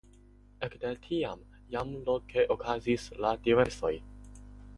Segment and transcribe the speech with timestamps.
[0.67, 1.43] Ekde tiam
[1.75, 3.95] jam loke okazis la diservoj.